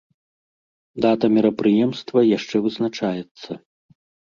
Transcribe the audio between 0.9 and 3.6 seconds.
Дата мерапрыемства яшчэ вызначаецца.